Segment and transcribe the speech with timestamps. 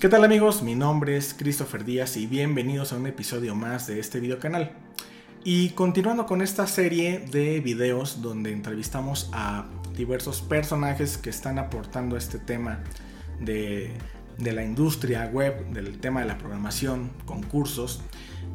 [0.00, 0.62] ¿Qué tal amigos?
[0.62, 4.72] Mi nombre es Christopher Díaz y bienvenidos a un episodio más de este video canal.
[5.44, 12.16] Y continuando con esta serie de videos donde entrevistamos a diversos personajes que están aportando
[12.16, 12.82] este tema
[13.40, 13.92] de,
[14.38, 18.00] la industria web, del tema de la programación, concursos,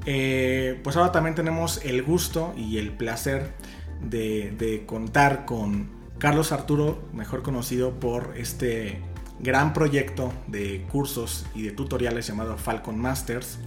[0.08, 3.54] eh, pues ahora también tenemos el gusto y el placer
[4.02, 9.00] de, de contar con Carlos Arturo, mejor conocido por este
[9.40, 13.60] gran proyecto de cursos y de tutoriales llamado Falcon Masters,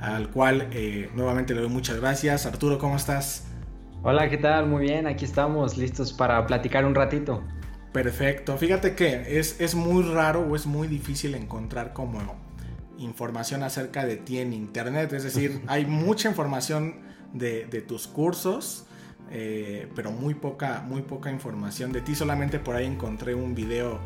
[0.00, 2.46] al cual eh, nuevamente le doy muchas gracias.
[2.46, 3.46] Arturo, ¿cómo estás?
[4.02, 4.66] Hola, ¿qué tal?
[4.66, 7.42] Muy bien, aquí estamos listos para platicar un ratito.
[7.92, 12.20] Perfecto, fíjate que es, es muy raro o es muy difícil encontrar como
[12.98, 16.96] información acerca de ti en internet, es decir, hay mucha información
[17.32, 18.86] de, tus cursos,
[19.30, 24.00] eh, pero muy poca, muy poca información de ti, solamente por ahí encontré un video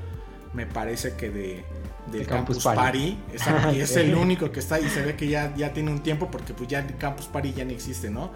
[0.52, 1.64] me parece que de,
[2.10, 3.18] del Campus, Party.
[3.74, 6.30] y es el único que está y se ve que ya, ya tiene un tiempo
[6.30, 8.30] porque pues ya el Campus Party ya no existe, ¿no?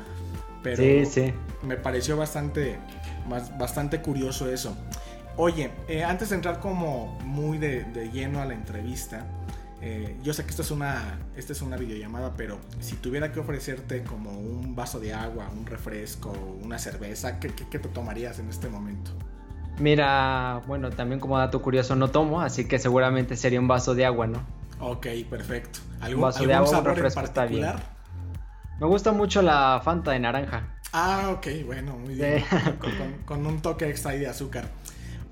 [0.63, 1.35] Pero sí, sí.
[1.63, 2.79] me pareció bastante,
[3.59, 4.77] bastante curioso eso.
[5.37, 9.27] Oye, eh, antes de entrar como muy de, lleno a la entrevista,
[9.81, 13.41] eh, yo sé que esto es una, esta es una videollamada, pero si tuviera que
[13.41, 16.31] ofrecerte como un vaso de agua, un refresco,
[16.63, 19.11] una cerveza, ¿qué, qué te tomarías en este momento?
[19.83, 24.07] Mira, bueno, también como dato curioso no tomo, así que seguramente sería un vaso de
[24.07, 24.47] agua, ¿no?
[24.79, 25.81] Ok, perfecto.
[26.01, 27.67] ¿Algún, vaso de agua, un refresco está bien.
[28.79, 30.69] Me gusta mucho la Fanta de naranja.
[30.93, 32.45] Ah, ok, bueno, muy bien.
[33.25, 34.67] Con, un toque extra de azúcar.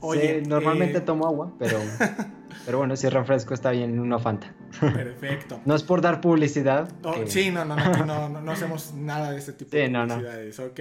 [0.00, 1.78] Oye, normalmente eh, tomo agua, pero,
[2.66, 4.52] pero bueno, si refresco está bien, una Fanta.
[4.80, 5.60] Perfecto.
[5.64, 6.90] no es por dar publicidad.
[7.04, 10.58] Oh, sí, no no no, no, hacemos nada de ese tipo de publicidades.
[10.58, 10.80] No, Ok.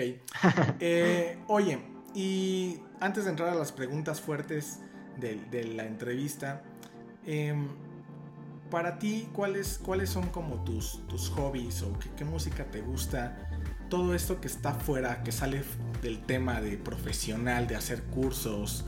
[0.80, 1.78] Eh, oye,
[2.16, 4.80] y antes de entrar a las preguntas fuertes
[5.18, 6.62] de, la entrevista,
[7.26, 7.68] em,
[8.70, 13.38] para ti, ¿cuáles, ¿cuáles son como tus, tus hobbies o qué, música te gusta?
[13.90, 15.64] Todo esto que está fuera, que sale
[16.02, 18.86] del tema de profesional, de hacer cursos,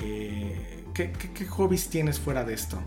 [0.00, 2.78] eh, ¿qué, qué, hobbies tienes fuera de esto?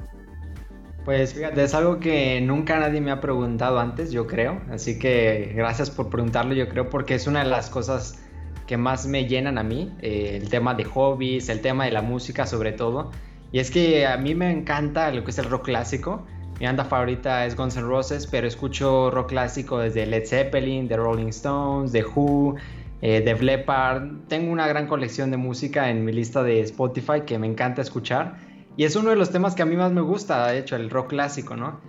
[1.03, 4.61] Pues fíjate, es algo que nunca nadie me ha preguntado antes, yo creo.
[4.71, 8.19] Así que gracias por preguntarlo, yo creo, porque es una de las cosas
[8.67, 12.01] que más me llenan a mí, eh, el tema de hobbies, el tema de la
[12.01, 13.11] música sobre todo.
[13.51, 16.25] Y es que a mí me encanta lo que es el rock clásico.
[16.59, 20.97] Mi banda favorita es Guns N' Roses, pero escucho rock clásico desde Led Zeppelin, The
[20.97, 22.55] Rolling Stones, The Who,
[23.01, 24.27] eh, The Leppard.
[24.27, 28.37] Tengo una gran colección de música en mi lista de Spotify que me encanta escuchar.
[28.77, 30.89] Y es uno de los temas que a mí más me gusta, de hecho, el
[30.89, 31.79] rock clásico, ¿no?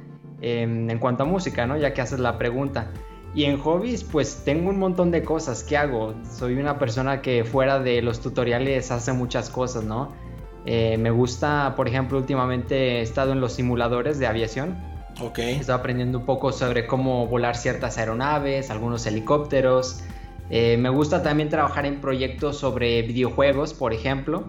[0.41, 1.77] En cuanto a música, ¿no?
[1.77, 2.93] Ya que haces la pregunta.
[3.37, 6.15] Y en hobbies, pues tengo un montón de cosas que hago.
[6.27, 10.11] Soy una persona que fuera de los tutoriales hace muchas cosas, ¿no?
[10.65, 14.75] Eh, me gusta, por ejemplo, últimamente he estado en los simuladores de aviación.
[15.21, 15.41] Ok.
[15.41, 20.03] He estado aprendiendo un poco sobre cómo volar ciertas aeronaves, algunos helicópteros.
[20.49, 24.45] Eh, me gusta también trabajar en proyectos sobre videojuegos, por ejemplo,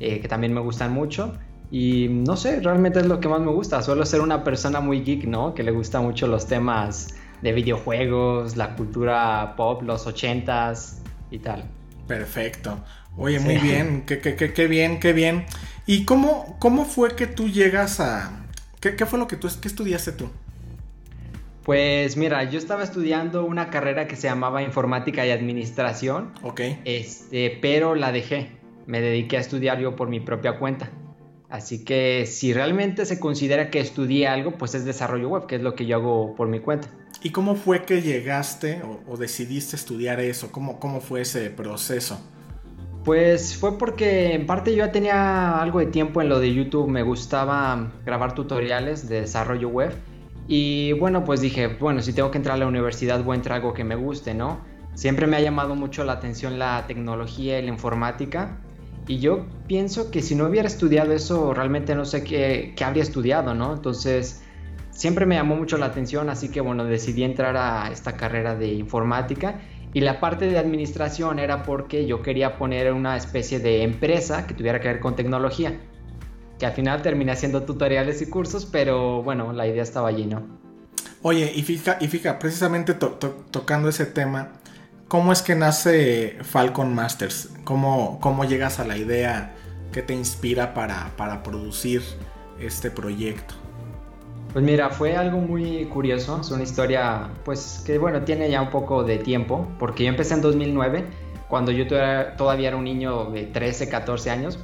[0.00, 1.34] eh, que también me gustan mucho.
[1.70, 3.82] Y no sé, realmente es lo que más me gusta.
[3.82, 5.52] Suelo ser una persona muy geek, ¿no?
[5.52, 11.64] Que le gusta mucho los temas de videojuegos, la cultura pop, los ochentas y tal.
[12.06, 12.78] Perfecto.
[13.16, 15.44] Oye, muy bien, qué, qué, qué, bien, qué bien.
[15.86, 18.46] ¿Y cómo, cómo fue que tú llegas a...
[18.80, 20.28] ¿Qué, qué fue lo que tú qué estudiaste tú?
[21.64, 26.32] Pues mira, yo estaba estudiando una carrera que se llamaba informática y administración.
[26.42, 26.60] Ok.
[26.84, 28.50] Este, pero la dejé.
[28.86, 30.90] Me dediqué a estudiar yo por mi propia cuenta.
[31.48, 35.62] Así que si realmente se considera que estudié algo, pues es desarrollo web, que es
[35.62, 36.88] lo que yo hago por mi cuenta.
[37.24, 40.50] ¿Y cómo fue que llegaste o, decidiste estudiar eso?
[40.50, 42.20] ¿Cómo, ¿Cómo fue ese proceso?
[43.04, 46.88] Pues fue porque en parte yo ya tenía algo de tiempo en lo de YouTube,
[46.88, 49.92] me gustaba grabar tutoriales de desarrollo web
[50.46, 53.54] y bueno, pues dije, bueno, si tengo que entrar a la universidad voy a entrar
[53.54, 54.60] a algo que me guste, ¿no?
[54.94, 58.58] Siempre me ha llamado mucho la atención la tecnología y la informática
[59.06, 63.54] y yo pienso que si no hubiera estudiado eso, realmente no sé qué, habría estudiado,
[63.54, 63.74] ¿no?
[63.74, 64.42] Entonces,
[65.02, 68.68] siempre me llamó mucho la atención, así que bueno, decidí entrar a esta carrera de
[68.68, 69.60] informática.
[69.92, 74.54] Y la parte de administración era porque yo quería poner una especie de empresa que
[74.54, 75.76] tuviera que ver con tecnología.
[76.56, 80.40] Que al final terminé haciendo tutoriales y cursos, pero bueno, la idea estaba allí, ¿no?
[81.22, 84.52] Oye, y fija, y fija precisamente tocando ese tema,
[85.08, 87.50] ¿Cómo es que nace Falcon Masters?
[87.64, 89.54] ¿Cómo, cómo llegas a la idea
[89.92, 92.02] que te inspira para, para producir
[92.58, 93.61] este proyecto?
[94.52, 98.68] Pues mira, fue algo muy curioso, es una historia pues que bueno, tiene ya un
[98.68, 101.06] poco de tiempo, porque yo empecé en 2009,
[101.48, 101.86] cuando yo
[102.36, 104.58] todavía era un niño de 13, 14 años,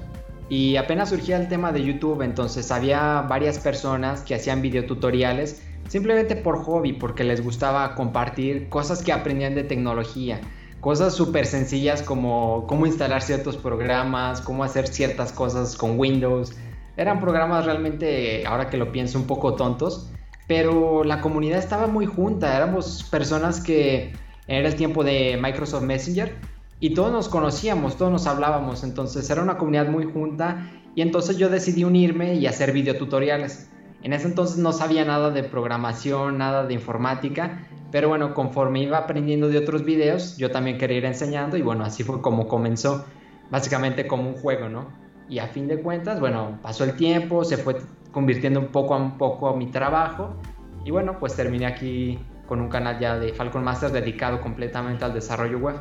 [0.50, 6.36] Y apenas surgía el tema de YouTube, entonces había varias personas que hacían videotutoriales simplemente
[6.36, 10.40] por hobby, porque les gustaba compartir cosas que aprendían de tecnología.
[10.80, 16.54] Cosas súper sencillas como cómo instalar ciertos programas, cómo hacer ciertas cosas con Windows.
[16.98, 20.10] Eran programas realmente, ahora que lo pienso, un poco tontos,
[20.48, 22.56] pero la comunidad estaba muy junta.
[22.56, 24.12] Éramos personas que
[24.48, 26.34] era el tiempo de Microsoft Messenger
[26.80, 31.38] y todos nos conocíamos, todos nos hablábamos, entonces era una comunidad muy junta y entonces
[31.38, 33.70] yo decidí unirme y hacer videotutoriales.
[34.02, 38.98] En ese entonces no sabía nada de programación, nada de informática, pero bueno, conforme iba
[38.98, 43.06] aprendiendo de otros videos, yo también quería ir enseñando y bueno, así fue como comenzó,
[43.52, 45.07] básicamente como un juego, ¿no?
[45.28, 47.76] Y a fin de cuentas, bueno, pasó el tiempo, se fue
[48.12, 50.36] convirtiendo un poco a un poco a mi trabajo
[50.84, 55.12] y bueno, pues terminé aquí con un canal ya de Falcon Masters dedicado completamente al
[55.12, 55.76] desarrollo web.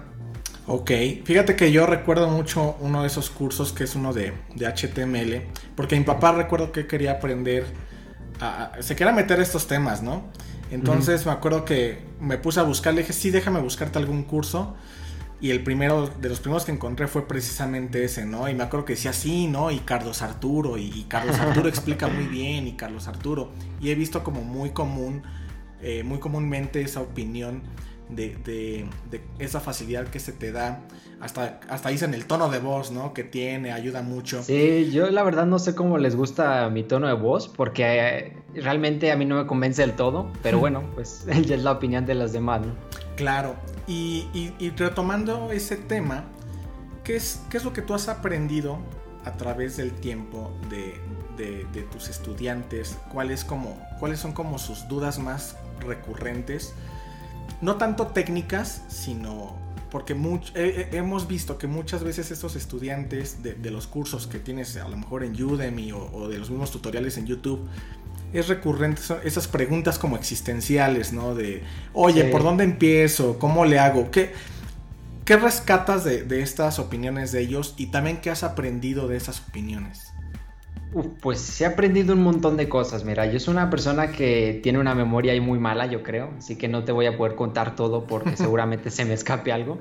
[0.69, 0.91] Ok,
[1.23, 5.43] fíjate que yo recuerdo mucho uno de esos cursos que es uno de, HTML,
[5.75, 7.65] porque mi papá recuerdo que quería aprender,
[8.81, 10.23] se quería meter estos temas, ¿no?
[10.69, 14.75] Entonces me acuerdo que me puse a buscar, le dije, sí, déjame buscarte algún curso.
[15.39, 18.49] Y el primero, de los primeros que encontré fue precisamente ese, ¿no?
[18.49, 19.69] Y me acuerdo que decía sí, ¿no?
[19.69, 23.51] Y Carlos Arturo, y, Carlos Arturo explica muy bien, y Carlos Arturo.
[23.79, 25.21] Y he visto como muy común,
[25.81, 27.61] eh, muy comúnmente esa opinión
[28.09, 28.87] de,
[29.39, 30.81] esa facilidad que se te da.
[31.19, 33.13] Hasta, hasta dicen el tono de voz, ¿no?
[33.13, 34.43] Que tiene, ayuda mucho.
[34.43, 38.37] Sí, yo la verdad no sé cómo les gusta mi tono de voz, porque eh,
[38.53, 42.05] realmente a mí no me convence del todo, pero bueno, pues ya es la opinión
[42.05, 42.73] de las demás, ¿no?
[43.15, 43.55] Claro,
[43.87, 44.27] y,
[44.77, 46.25] retomando ese tema,
[47.03, 48.77] ¿qué es, ¿qué es lo que tú has aprendido
[49.25, 50.99] a través del tiempo de,
[51.91, 52.97] tus estudiantes?
[53.11, 56.73] ¿Cuáles, como, ¿Cuáles son como sus dudas más recurrentes?
[57.61, 59.55] No tanto técnicas, sino
[59.89, 60.13] porque
[60.91, 65.23] hemos visto que muchas veces estos estudiantes de, los cursos que tienes a lo mejor
[65.23, 67.67] en Udemy o, de los mismos tutoriales en YouTube,
[68.33, 71.33] es recurrente esas preguntas como existenciales, ¿no?
[71.33, 71.63] De,
[71.93, 73.39] oye, ¿por dónde empiezo?
[73.39, 74.11] ¿Cómo le hago?
[74.11, 74.33] ¿Qué,
[75.23, 80.11] qué rescatas de estas opiniones de ellos y también qué has aprendido de esas opiniones?
[81.21, 83.03] Pues he aprendido un montón de cosas.
[83.03, 86.31] Mira, yo soy una persona que tiene una memoria ahí muy mala, yo creo.
[86.37, 89.79] Así que no te voy a poder contar todo porque seguramente se me escape algo.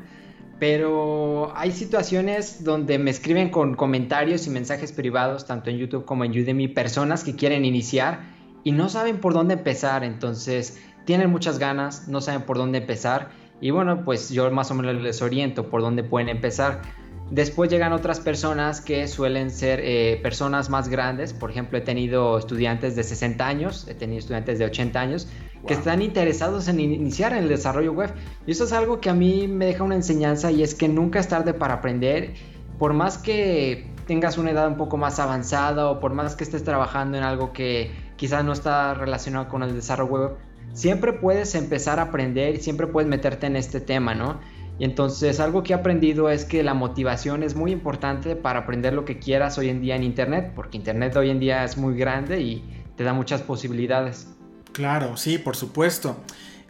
[0.58, 6.24] Pero hay situaciones donde me escriben con comentarios y mensajes privados, tanto en YouTube como
[6.24, 8.20] en Udemy, personas que quieren iniciar
[8.64, 10.02] y no saben por dónde empezar.
[10.02, 13.30] Entonces, tienen muchas ganas, no saben por dónde empezar.
[13.60, 16.82] Y bueno, pues yo más o menos les oriento por dónde pueden empezar.
[17.30, 21.32] Después llegan otras personas que suelen ser eh, personas más grandes.
[21.32, 25.28] Por ejemplo, he tenido estudiantes de 60 años, he tenido estudiantes de 80 años
[25.66, 28.14] que están interesados en iniciar en el desarrollo web.
[28.46, 31.18] Y eso es algo que a mí me deja una enseñanza y es que nunca
[31.18, 32.34] es tarde para aprender.
[32.78, 36.62] Por más que tengas una edad un poco más avanzada o por más que estés
[36.62, 40.30] trabajando en algo que quizás no está relacionado con el desarrollo web,
[40.72, 44.38] siempre puedes empezar a aprender y siempre puedes meterte en este tema, ¿no?
[44.78, 48.92] Y entonces algo que he aprendido es que la motivación es muy importante para aprender
[48.92, 51.96] lo que quieras hoy en día en Internet, porque Internet hoy en día es muy
[51.96, 52.62] grande y
[52.96, 54.28] te da muchas posibilidades.
[54.72, 56.18] Claro, sí, por supuesto.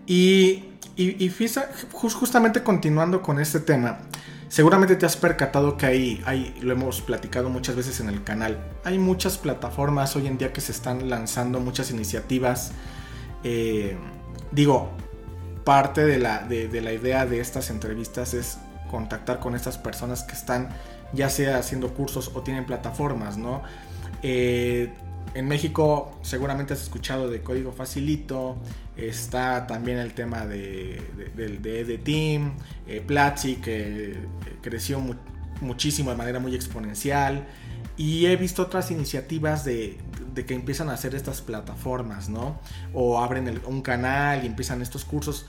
[0.07, 0.65] Y,
[0.97, 1.33] y,
[1.93, 3.99] justamente continuando con este tema,
[4.49, 8.57] seguramente te has percatado que hay, hay, lo hemos platicado muchas veces en el canal,
[8.85, 12.71] hay muchas plataformas hoy en día que se están lanzando, muchas iniciativas.
[13.43, 13.97] Eh,
[14.53, 14.91] digo,
[15.67, 18.59] parte de la, de, la idea de estas entrevistas es
[18.89, 20.69] contactar con estas personas que están
[21.13, 23.63] ya sea haciendo cursos o tienen plataformas, ¿no?
[24.23, 24.93] Eh,
[25.35, 28.59] en México seguramente has escuchado de Código Facilito,
[28.97, 31.03] está también el tema de,
[31.35, 32.55] de, de, Team,
[32.87, 34.17] eh, Platzi que eh,
[34.63, 35.03] creció
[35.61, 37.45] muchísimo de manera muy exponencial
[37.97, 39.99] y he visto otras iniciativas de,
[40.45, 42.61] que empiezan a hacer estas plataformas, ¿no?
[42.93, 45.47] O abren un canal y empiezan estos cursos.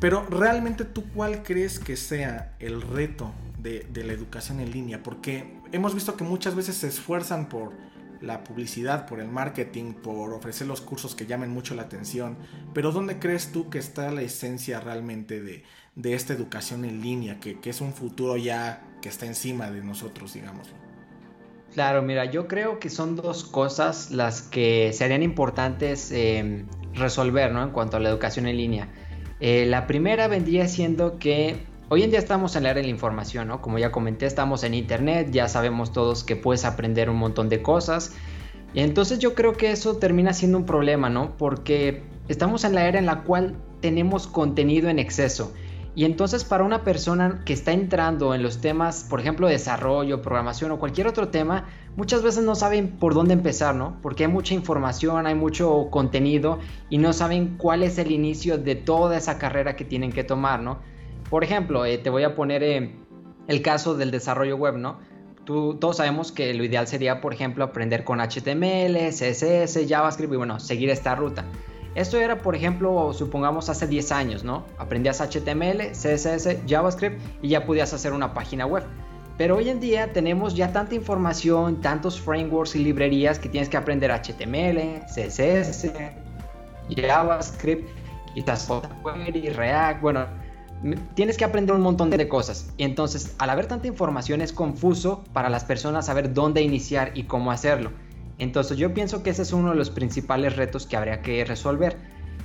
[0.00, 3.32] Pero realmente tú cuál crees que sea el reto
[3.64, 5.02] de, la educación en línea?
[5.02, 7.72] Porque hemos visto que muchas veces se esfuerzan por
[8.20, 12.36] la publicidad, por el marketing, por ofrecer los cursos que llamen mucho la atención.
[12.72, 15.64] Pero ¿dónde crees tú que está la esencia realmente de,
[16.14, 20.34] esta educación en línea, que, que es un futuro ya que está encima de nosotros,
[20.34, 20.83] digámoslo?
[21.74, 27.64] Claro, mira, yo creo que son dos cosas las que serían importantes em, resolver, ¿no?
[27.64, 28.88] En cuanto a la educación en línea.
[29.40, 31.56] Eh, la primera vendría siendo que
[31.88, 33.60] hoy en día estamos en la era de la información, ¿no?
[33.60, 37.60] Como ya comenté, estamos en internet, ya sabemos todos que puedes aprender un montón de
[37.60, 38.12] cosas.
[38.72, 41.36] Y entonces yo creo que eso termina siendo un problema, ¿no?
[41.36, 45.52] Porque estamos en la era en la cual tenemos contenido en exceso.
[45.96, 50.72] Y entonces para una persona que está entrando en los temas, por ejemplo, desarrollo, programación
[50.72, 53.98] o cualquier otro tema, muchas veces no saben por dónde empezar, ¿no?
[54.02, 56.58] Porque hay mucha información, hay mucho contenido
[56.90, 60.60] y no saben cuál es el inicio de toda esa carrera que tienen que tomar,
[60.60, 60.80] ¿no?
[61.30, 62.96] Por ejemplo, eh, te voy a poner eh,
[63.46, 64.98] el caso del desarrollo web, ¿no?
[65.44, 70.36] Tú, todos sabemos que lo ideal sería, por ejemplo, aprender con HTML, CSS, JavaScript y
[70.36, 71.44] bueno, seguir esta ruta.
[71.94, 74.64] Esto era, por ejemplo, supongamos hace 10 años, ¿no?
[74.78, 78.84] Aprendías HTML, CSS, JavaScript y ya podías hacer una página web.
[79.38, 83.76] Pero hoy en día tenemos ya tanta información, tantos frameworks y librerías que tienes que
[83.76, 85.92] aprender HTML, CSS,
[86.96, 87.88] JavaScript,
[88.34, 90.26] quizás jQuery, React, bueno,
[91.14, 92.72] tienes que aprender un montón de cosas.
[92.76, 97.24] Y entonces, al haber tanta información es confuso para las personas saber dónde iniciar y
[97.24, 97.90] cómo hacerlo.
[98.38, 101.96] Entonces yo pienso que ese es uno de los principales retos que habría que resolver.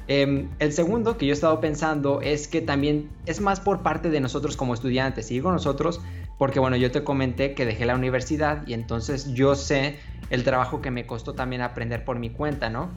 [0.08, 4.10] Em, el segundo que yo he estado pensando es que también es más por parte
[4.10, 5.30] de nosotros como estudiantes.
[5.30, 6.02] Y digo nosotros
[6.38, 10.82] porque, bueno, yo te comenté que dejé la universidad y entonces yo sé el trabajo
[10.82, 12.90] que me costó también aprender por mi cuenta, ¿no?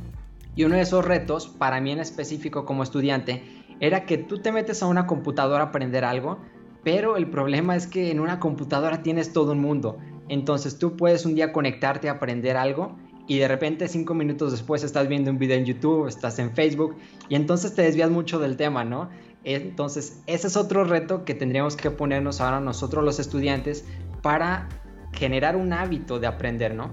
[0.55, 3.43] Y uno de esos retos, para mí en específico como estudiante,
[3.81, 6.39] era que tú te metes a una computadora a aprender algo,
[6.85, 9.99] pero el problema es que en una computadora tienes todo un mundo.
[10.33, 12.97] Entonces tú puedes un día conectarte a aprender algo
[13.27, 16.97] y de repente cinco minutos después estás viendo un video en YouTube, estás en Facebook
[17.29, 19.11] y entonces te desvías mucho del tema, ¿no?
[19.45, 23.85] Entonces ese es otro reto que tendríamos que ponernos ahora nosotros los estudiantes
[24.23, 24.71] para
[25.13, 26.93] generar un hábito de aprender, ¿no?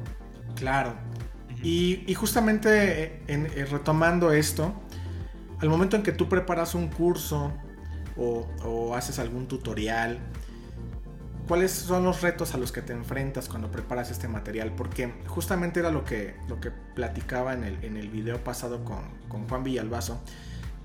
[0.56, 0.96] Claro.
[1.64, 4.74] Y, justamente eh, en, eh, retomando esto,
[5.62, 7.54] al momento en que tú preparas un curso
[8.18, 10.20] o, o haces algún tutorial,
[11.50, 14.72] ¿Cuáles son los retos a los que te enfrentas cuando preparas este material?
[14.78, 19.00] Porque justamente era lo que, lo que platicaba en el, en el video pasado con,
[19.30, 20.22] con Juan Villalbazo,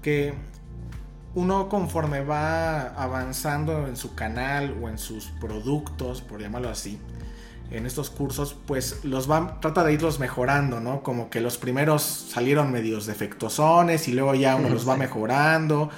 [0.00, 0.32] que
[1.34, 6.98] uno conforme va avanzando en su canal o en sus productos, por llamarlo así,
[7.70, 11.02] en estos cursos, pues los va, trata de irlos mejorando, ¿no?
[11.02, 15.90] Como que los primeros salieron medios defectosones y luego ya uno los va mejorando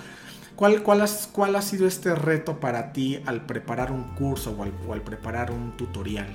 [0.57, 1.03] ¿Cuál, cuál,
[1.55, 6.29] ha sido este reto para ti al preparar un curso o al, preparar un tutorial?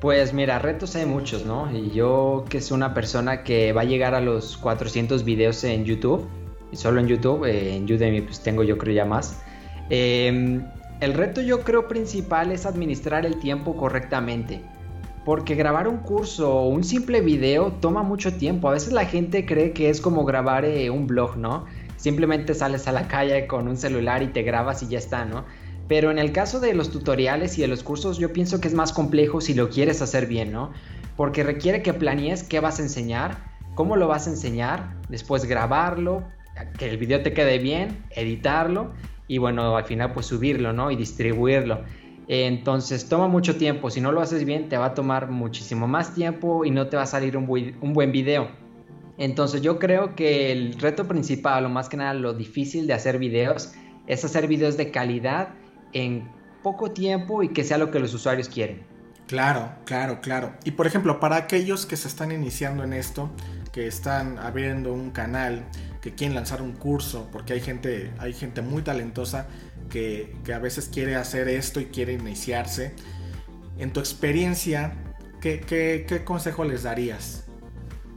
[0.00, 1.68] Pues mira, retos hay muchos, ¿no?
[1.76, 5.84] Y yo que soy una persona que va a llegar a los 400 videos en
[5.84, 6.28] YouTube,
[6.70, 9.42] y solo en YouTube, eh, en Udemy pues tengo yo creo ya más.
[9.90, 10.64] Em,
[11.00, 14.60] el reto yo creo principal es administrar el tiempo correctamente.
[15.24, 18.68] Porque grabar un curso o un simple video toma mucho tiempo.
[18.68, 21.64] A veces la gente cree que es como grabar eh, un blog, ¿no?
[22.04, 25.46] Simplemente sales a la calle con un celular y te grabas y ya está, ¿no?
[25.88, 28.74] Pero en el caso de los tutoriales y de los cursos yo pienso que es
[28.74, 30.70] más complejo si lo quieres hacer bien, ¿no?
[31.16, 33.38] Porque requiere que planees qué vas a enseñar,
[33.74, 36.24] cómo lo vas a enseñar, después grabarlo,
[36.78, 38.92] que el video te quede bien, editarlo
[39.26, 40.90] y bueno, al final pues subirlo, ¿no?
[40.90, 41.84] Y distribuirlo.
[42.28, 46.14] Entonces toma mucho tiempo, si no lo haces bien te va a tomar muchísimo más
[46.14, 47.48] tiempo y no te va a salir un,
[47.80, 48.63] un buen video.
[49.16, 53.18] Entonces yo creo que el reto principal, o más que nada lo difícil de hacer
[53.18, 53.72] videos,
[54.06, 55.50] es hacer videos de calidad
[55.92, 56.28] en
[56.62, 58.82] poco tiempo y que sea lo que los usuarios quieren.
[59.26, 60.52] Claro, claro, claro.
[60.64, 63.30] Y por ejemplo, para aquellos que se están iniciando en esto,
[63.72, 65.64] que están abriendo un canal,
[66.02, 69.46] que quieren lanzar un curso, porque hay gente, hay gente muy talentosa
[69.88, 72.94] que, a veces quiere hacer esto y quiere iniciarse.
[73.78, 74.94] En tu experiencia,
[75.40, 77.43] qué consejo les darías?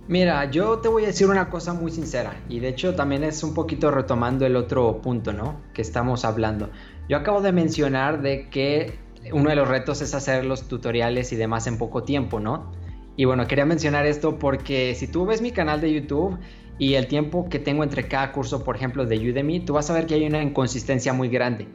[0.08, 3.44] Mira, yo te voy a decir una cosa muy sincera y de hecho también es
[3.44, 5.60] un poquito retomando el otro punto, ¿no?
[5.74, 6.70] Que estamos hablando.
[7.10, 9.00] Yo acabo de mencionar de que
[9.34, 12.72] uno de los retos es hacer los tutoriales y demás en poco tiempo, ¿no?
[13.18, 16.38] Y bueno, quería mencionar esto porque si tú ves mi canal de YouTube
[16.80, 19.94] y el tiempo que tengo entre cada curso, por ejemplo, de Udemy, tú vas a
[19.94, 21.68] ver que hay una inconsistencia muy grande.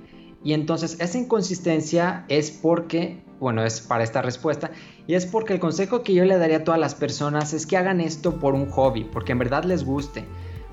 [0.45, 4.71] Y entonces esa inconsistencia es porque, bueno, es para esta respuesta,
[5.07, 7.77] y es porque el consejo que yo le daría a todas las personas es que
[7.77, 10.25] hagan esto por un hobby, porque en verdad les guste.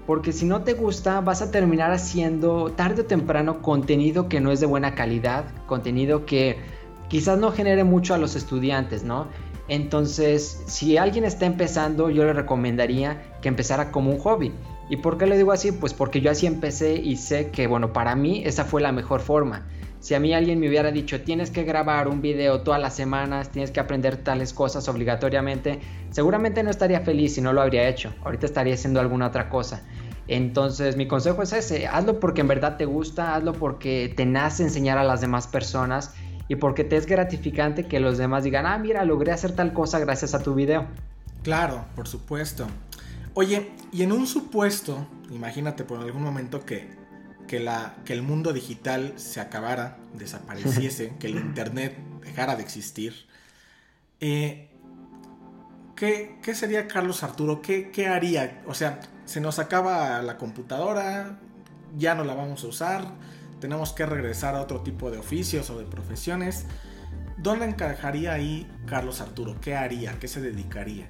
[0.08, 4.52] Porque si no te gusta, vas a terminar haciendo tarde o temprano contenido que no
[4.52, 6.58] es de buena calidad, contenido que
[7.10, 9.28] quizás no genere mucho a los estudiantes, ¿no?
[9.68, 14.52] Entonces, si alguien está empezando, yo le recomendaría que empezara como un hobby.
[14.90, 15.72] ¿Y por qué le digo así?
[15.72, 19.22] Pues porque yo así empecé y sé que, bueno, para mí esa fue la mejor
[19.22, 19.68] forma.
[20.00, 23.50] Si a mí alguien me hubiera dicho, tienes que grabar un video todas las semanas,
[23.50, 25.80] tienes que aprender tales cosas obligatoriamente,
[26.10, 28.14] seguramente no estaría feliz si no lo habría hecho.
[28.24, 29.84] Ahorita estaría haciendo alguna otra cosa.
[30.28, 34.64] Entonces mi consejo es ese, hazlo porque en verdad te gusta, hazlo porque te nace
[34.64, 36.14] enseñar a las demás personas
[36.48, 40.00] y porque te es gratificante que los demás digan, ah, mira, logré hacer tal cosa
[40.00, 40.86] gracias a tu video.
[41.44, 42.68] Claro, por supuesto.
[43.34, 47.00] Oye, y en un supuesto, imagínate por algún momento que
[47.50, 53.26] que, la, que el mundo digital se acabara, desapareciese, que el Internet dejara de existir,
[54.20, 54.70] eh,
[55.96, 57.62] ¿qué, sería Carlos Arturo?
[57.64, 58.62] ¿Qué, ¿Qué haría?
[58.68, 61.40] O sea, se nos acaba la computadora,
[61.98, 63.14] ya no la vamos a usar,
[63.60, 66.66] tenemos que regresar a otro tipo de oficios o de profesiones.
[67.38, 69.60] ¿Dónde encajaría ahí Carlos Arturo?
[69.60, 70.20] ¿Qué haría?
[70.20, 71.10] ¿Qué se dedicaría?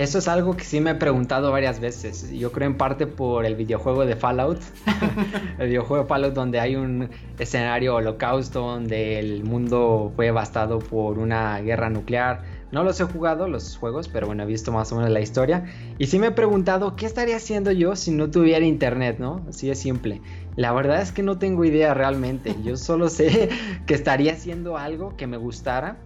[0.00, 2.30] Eso es algo que sí me he preguntado varias veces.
[2.32, 4.58] Yo creo en parte por el videojuego de Fallout.
[5.58, 11.18] el videojuego de Fallout donde hay un escenario holocausto donde el mundo fue devastado por
[11.18, 12.40] una guerra nuclear.
[12.72, 15.66] No los he jugado los juegos, pero bueno, he visto más o menos la historia.
[15.98, 19.44] Y sí me he preguntado qué estaría haciendo yo si no tuviera internet, ¿no?
[19.50, 20.22] Así de simple.
[20.56, 22.56] La verdad es que no tengo idea realmente.
[22.64, 23.50] Yo solo sé
[23.86, 25.98] que estaría haciendo algo que me gustara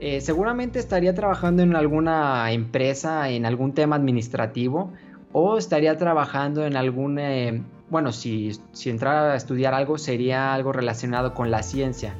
[0.00, 4.92] eh, seguramente estaría trabajando en alguna empresa, en algún tema administrativo,
[5.32, 10.72] o estaría trabajando en algún, eh, bueno, si, si entrara a estudiar algo, sería algo
[10.72, 12.14] relacionado con la ciencia.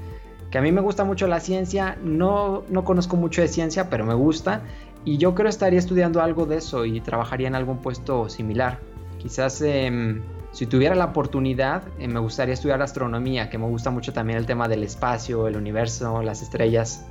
[0.51, 4.05] Que a mí me gusta mucho la ciencia, no, no conozco mucho de ciencia, pero
[4.05, 4.63] me gusta,
[5.05, 8.79] y yo creo estaría estudiando algo de eso y trabajaría en algún puesto similar.
[9.19, 10.23] Quizás em,
[10.53, 14.47] si tuviera la oportunidad, eh, me gustaría estudiar astronomía, que me gusta mucho también el
[14.47, 17.07] tema del espacio, el universo, las estrellas.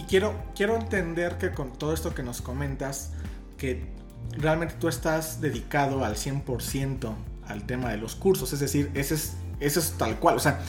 [0.00, 3.12] Y quiero, quiero entender que con todo esto que nos comentas,
[3.58, 3.84] que
[4.32, 7.12] realmente tú estás dedicado al 100%
[7.46, 10.60] al tema de los cursos, es decir, ese es, ese es tal cual, o sea,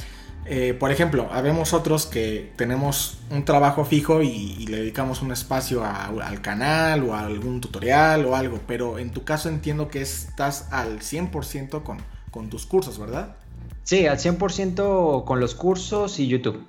[0.45, 5.85] eh, por ejemplo, habemos otros que tenemos un trabajo fijo y, le dedicamos un espacio
[5.85, 10.67] al canal o a algún tutorial o algo, pero en tu caso entiendo que estás
[10.73, 11.99] al 100% con,
[12.31, 13.37] con tus cursos, ¿verdad?
[13.83, 16.65] Sí, al 100% con los cursos y YouTube.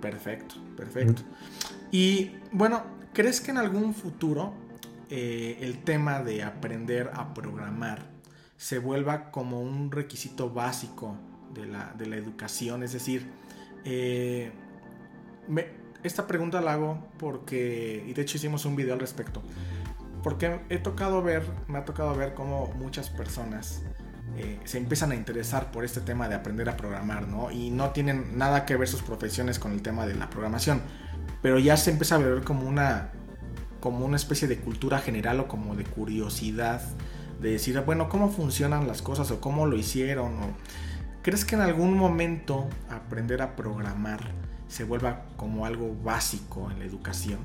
[0.00, 1.22] Perfecto, perfecto.
[1.92, 2.82] Y bueno,
[3.12, 4.54] ¿crees que en algún futuro
[5.10, 8.10] eh, el tema de aprender a programar
[8.56, 11.16] se vuelva como un requisito básico
[11.52, 12.82] de la, educación?
[12.82, 13.30] Es decir,
[13.84, 14.52] eh,
[16.02, 19.42] esta pregunta la hago porque, y de hecho hicimos un video al respecto,
[20.22, 23.82] porque he tocado ver, me ha tocado ver cómo muchas personas
[24.38, 27.50] eh, se empiezan a interesar por este tema de aprender a programar, ¿no?
[27.50, 30.80] Y no tienen nada que ver sus profesiones con el tema de la programación
[31.42, 33.10] pero ya se empieza a ver como una,
[33.80, 36.80] como una especie de cultura general o como de curiosidad
[37.40, 40.36] de decir, bueno, ¿cómo funcionan las cosas o cómo lo hicieron?
[41.22, 44.20] ¿Crees que en algún momento aprender a programar
[44.68, 47.40] se vuelva como algo básico en la educación?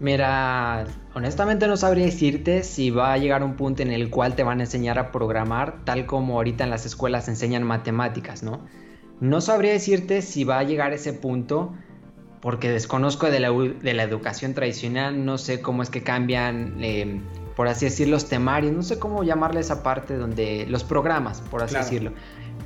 [0.00, 4.42] Mira, honestamente no sabría decirte si va a llegar un punto en el cual te
[4.42, 8.66] van a enseñar a programar tal como ahorita en las escuelas enseñan matemáticas, ¿no?
[9.20, 11.74] No sabría decirte si va a llegar ese punto
[12.44, 17.22] porque desconozco de la, de la educación tradicional, no sé cómo es que cambian, em,
[17.56, 21.62] por así decirlo, los temarios, no sé cómo llamarle esa parte donde los programas, por
[21.62, 22.12] así decirlo.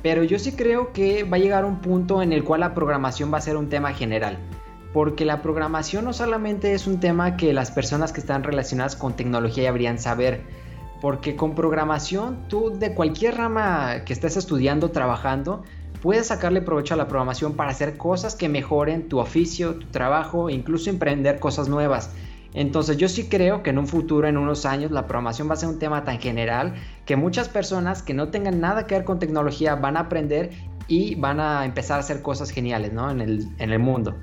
[0.03, 3.33] Pero yo sí creo que va a llegar un punto en el cual la programación
[3.33, 4.37] va a ser un tema general.
[4.91, 9.15] Porque la programación no solamente es un tema que las personas que están relacionadas con
[9.15, 10.41] tecnología deberían saber.
[10.99, 15.63] Porque con programación tú de cualquier rama que estés estudiando, trabajando,
[16.01, 20.49] puedes sacarle provecho a la programación para hacer cosas que mejoren tu oficio, tu trabajo,
[20.49, 22.11] e incluso emprender cosas nuevas.
[22.53, 25.57] Entonces yo sí creo que en un futuro, en unos años, la programación va a
[25.57, 26.73] ser un tema tan general
[27.05, 30.51] que muchas personas que no tengan nada que ver con tecnología van a aprender
[30.87, 33.11] y van a empezar a hacer cosas geniales ¿no?
[33.11, 34.15] en, el, en el mundo.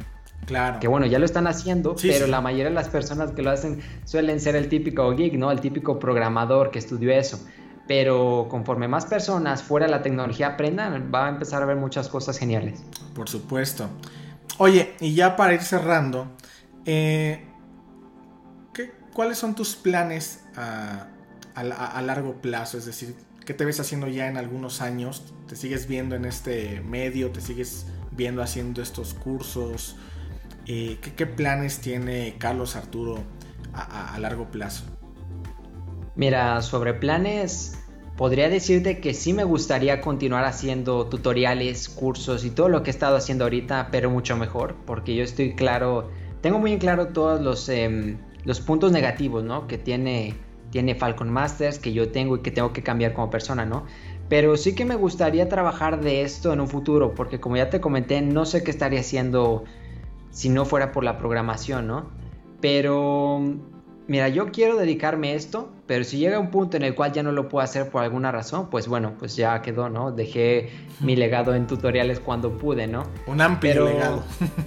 [0.46, 0.78] Claro.
[0.80, 3.80] Que bueno, ya lo están haciendo, pero la mayoría de las personas que lo hacen
[4.04, 5.50] suelen ser el típico geek, ¿no?
[5.50, 7.40] El típico programador que estudió eso
[7.86, 12.08] pero conforme más personas fuera de la tecnología aprendan, va a empezar a haber muchas
[12.08, 12.82] cosas geniales.
[13.14, 13.88] Por supuesto.
[14.58, 16.28] Oye, y ya para ir cerrando,
[16.84, 17.44] eh,
[19.12, 21.08] ¿cuáles son tus planes a,
[22.02, 22.78] largo plazo?
[22.78, 25.32] Es decir, ¿qué te ves haciendo ya en algunos años?
[25.46, 27.30] ¿Te sigues viendo en este medio?
[27.30, 29.96] ¿Te sigues viendo haciendo estos cursos?
[30.66, 33.22] Eh, ¿qué, planes tiene Carlos Arturo
[33.72, 34.84] a largo plazo?
[36.16, 37.78] Mira, sobre planes,
[38.16, 42.94] podría decirte que sí me gustaría continuar haciendo tutoriales, cursos y todo lo que he
[42.94, 46.08] estado haciendo ahorita, pero mucho mejor, porque yo estoy claro,
[46.40, 49.66] tengo muy en claro todos los, em, los puntos negativos, ¿no?
[49.66, 50.34] Que tiene,
[50.70, 53.84] tiene Falcon Masters, que yo tengo y que tengo que cambiar como persona, ¿no?
[54.30, 57.80] Pero sí que me gustaría trabajar de esto en un futuro, porque como ya te
[57.80, 59.64] comenté, no sé qué estaría haciendo
[60.30, 62.10] si no fuera por la programación, ¿no?
[62.60, 63.42] Pero
[64.08, 67.22] mira, yo quiero dedicarme a esto, pero si llega un punto en el cual ya
[67.22, 70.12] no lo puedo hacer por alguna razón, pues bueno, pues ya quedó, ¿no?
[70.12, 73.04] Dejé mi legado en tutoriales cuando pude, ¿no?
[73.26, 74.22] Un amplio legado.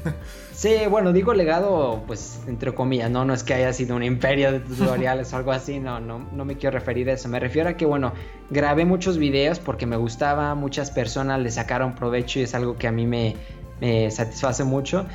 [0.54, 3.25] sí, bueno, digo legado, pues entre comillas, ¿no?
[3.25, 6.45] No es que haya sido un imperio de tutoriales o algo así, no, no, no
[6.45, 7.30] me quiero referir a eso.
[7.30, 8.13] Me refiero a que, bueno,
[8.49, 12.88] grabé muchos videos porque me gustaba, muchas personas le sacaron provecho y es algo que
[12.88, 13.36] a mí me,
[13.80, 15.06] me satisface mucho.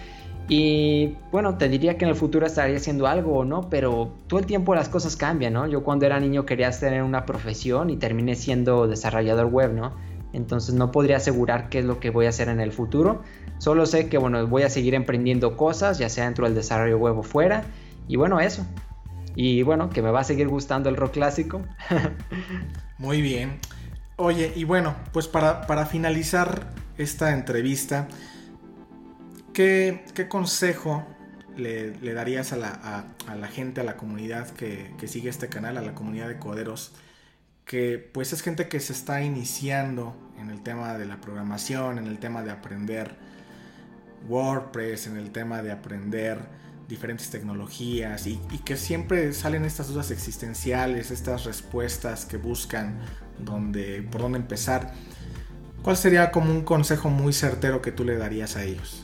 [0.48, 4.40] Y bueno, te diría que en el futuro estaría haciendo algo o no, pero todo
[4.40, 5.66] el tiempo las cosas cambian, ¿no?
[5.66, 9.94] Yo cuando era niño quería tener una profesión y terminé siendo desarrollador web, ¿no?
[10.34, 13.22] Entonces no podría asegurar qué es lo que voy a hacer en el futuro.
[13.58, 17.18] Solo sé que bueno, voy a seguir emprendiendo cosas, ya sea dentro del desarrollo web
[17.18, 17.64] o fuera.
[18.08, 18.66] Y bueno, eso.
[19.36, 21.62] Y bueno, que me va a seguir gustando el rock clásico.
[22.98, 23.60] Muy bien.
[24.16, 28.08] Oye, y bueno, pues para, para finalizar esta entrevista,
[29.54, 31.06] ¿Qué, consejo
[31.56, 36.26] le, darías a la, gente, a la comunidad que, sigue este canal, a la comunidad
[36.26, 36.92] de coderos?
[37.64, 42.08] Que pues es gente que se está iniciando en el tema de la programación, en
[42.08, 43.14] el tema de aprender
[44.28, 46.38] WordPress, en el tema de aprender
[46.88, 52.98] diferentes tecnologías y, que siempre salen estas dudas existenciales, estas respuestas que buscan
[53.38, 54.92] donde, por dónde empezar.
[55.82, 59.03] ¿Cuál sería como un consejo muy certero que tú le darías a ellos?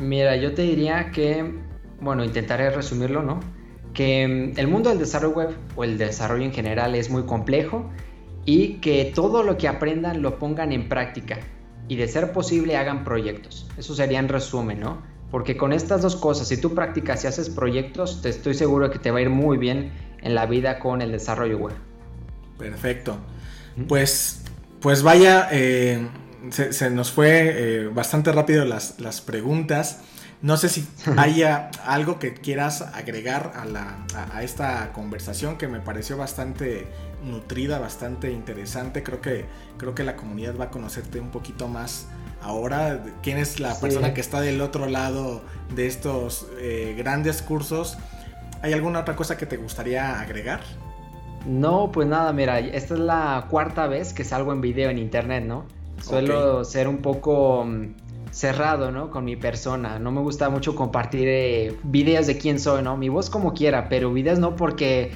[0.00, 1.54] Mira, yo te diría que,
[2.00, 3.40] bueno, intentaré resumirlo, ¿no?
[3.92, 7.90] Que mm, el mundo del desarrollo web o el desarrollo en general es muy complejo
[8.44, 11.38] y que todo lo que aprendan lo pongan en práctica
[11.88, 13.68] y de ser posible hagan proyectos.
[13.76, 15.02] Eso sería en resumen, ¿no?
[15.30, 18.98] Porque con estas dos cosas, si tú practicas y haces proyectos, te estoy seguro que
[18.98, 21.74] te va a ir muy bien en la vida con el desarrollo web.
[22.58, 23.16] Perfecto.
[23.88, 24.42] Pues,
[24.80, 26.06] pues vaya, eh,
[26.50, 30.00] se, nos fue eh, bastante rápido las, preguntas.
[30.42, 36.86] No sé si haya algo que quieras agregar a, esta conversación que me pareció bastante
[37.24, 39.02] nutrida, bastante interesante.
[39.02, 39.44] Creo que,
[39.76, 42.06] creo que la comunidad va a conocerte un poquito más
[42.42, 43.02] ahora.
[43.22, 45.42] ¿Quién es la persona que está del otro lado
[45.74, 47.98] de estos eh, grandes cursos?
[48.62, 50.60] ¿Hay alguna otra cosa que te gustaría agregar?
[51.46, 55.44] No, pues nada, mira, esta es la cuarta vez que salgo en video en internet,
[55.44, 55.64] ¿no?
[56.00, 57.94] Suelo ser un poco mm,
[58.30, 59.10] cerrado, ¿no?
[59.10, 59.98] Con mi persona.
[59.98, 62.96] No me gusta mucho compartir eh, videos de quién soy, ¿no?
[62.96, 65.12] Mi voz como quiera, pero videos no porque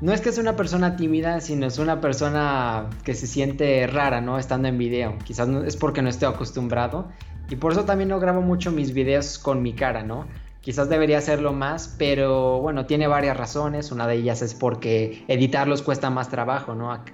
[0.00, 4.20] no es que sea una persona tímida, sino es una persona que se siente rara,
[4.20, 4.38] ¿no?
[4.38, 5.16] Estando en video.
[5.24, 7.08] Quizás es porque no estoy acostumbrado.
[7.48, 10.26] Y por eso también no grabo mucho mis videos con mi cara, ¿no?
[10.60, 13.92] Quizás debería hacerlo más, pero bueno, tiene varias razones.
[13.92, 16.92] Una de ellas es porque editarlos cuesta más trabajo, ¿no?
[16.92, 17.04] A,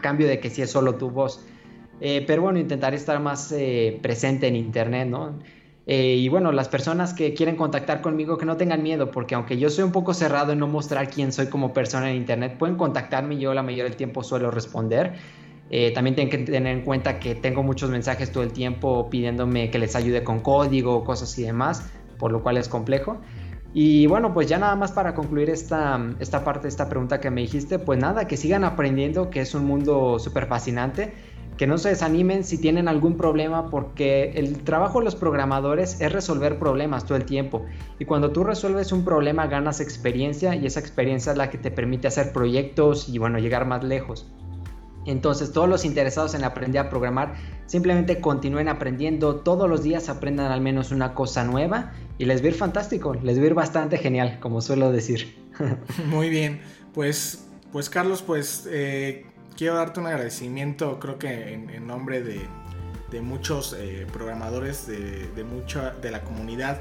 [0.00, 1.44] cambio de que si es solo tu voz.
[2.00, 5.38] Eh, pero bueno, intentaré estar más eh, presente en Internet, ¿no?
[5.86, 9.56] Eh, y bueno, las personas que quieren contactar conmigo, que no tengan miedo, porque aunque
[9.56, 12.76] yo soy un poco cerrado en no mostrar quién soy como persona en Internet, pueden
[12.76, 15.14] contactarme yo la mayoría del tiempo suelo responder.
[15.94, 19.78] también tienen que tener en cuenta que tengo muchos mensajes todo el tiempo pidiéndome que
[19.78, 23.20] les ayude con código, cosas y demás, por lo cual es complejo.
[23.72, 27.42] Y bueno, pues ya nada más para concluir esta, esta parte, esta pregunta que me
[27.42, 31.12] dijiste, pues nada, que sigan aprendiendo, que es un mundo súper fascinante
[31.56, 36.12] que no se desanimen si tienen algún problema porque el trabajo de los programadores es
[36.12, 37.64] resolver problemas todo el tiempo
[37.98, 41.70] y cuando tú resuelves un problema ganas experiencia y esa experiencia es la que te
[41.70, 44.26] permite hacer proyectos y bueno llegar más lejos.
[45.06, 50.50] Entonces todos los interesados en aprender a programar simplemente continúen aprendiendo, todos los días aprendan
[50.52, 54.38] al menos una cosa nueva y les va ir fantástico, les va ir bastante genial
[54.40, 55.36] como suelo decir.
[56.06, 56.60] Muy bien,
[56.92, 58.68] pues, pues Carlos, pues...
[58.70, 62.46] Eh quiero darte un agradecimiento, creo que en, nombre de,
[63.20, 66.80] muchos eh, programadores, de, mucha de la comunidad.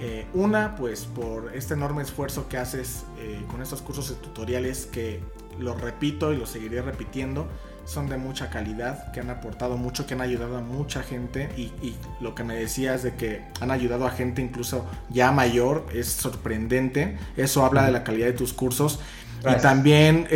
[0.00, 4.86] Eh, una, pues por este enorme esfuerzo que haces eh, con estos cursos de tutoriales
[4.86, 5.20] que
[5.58, 7.46] lo repito y lo seguiré repitiendo,
[7.84, 11.72] son de mucha calidad, que han aportado mucho, que han ayudado a mucha gente y,
[11.86, 16.08] y, lo que me decías de que han ayudado a gente incluso ya mayor es
[16.08, 19.00] sorprendente, eso habla de la calidad de tus cursos
[19.40, 20.26] y también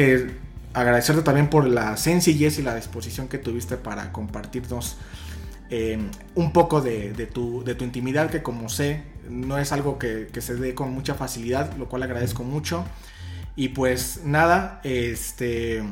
[0.76, 4.98] agradecerte también por la sencillez y la disposición que tuviste para compartirnos
[5.70, 5.98] eh,
[6.34, 10.92] un poco de, tu, intimidad, que como sé, no es algo que, se dé con
[10.92, 12.84] mucha facilidad, lo cual agradezco mucho.
[13.56, 15.82] Y pues nada, este...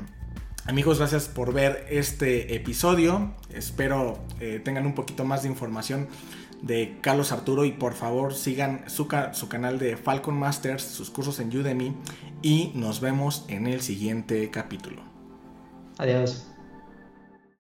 [0.67, 3.35] Amigos, gracias por ver este episodio.
[3.53, 6.09] Espero eh, tengan un poquito más de información
[6.63, 11.57] de Carlos Arturo y por favor sigan su, canal de Falcon Masters, sus cursos en
[11.57, 11.95] Udemy
[12.43, 15.03] y nos vemos en el siguiente capítulo.
[15.99, 16.54] Adiós.